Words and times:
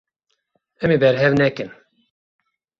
Em 0.83 0.89
ê 0.95 0.97
berhev 1.01 1.33
nekin. 1.39 1.69